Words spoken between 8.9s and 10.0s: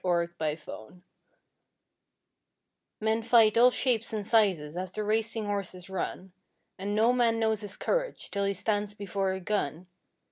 before a gun.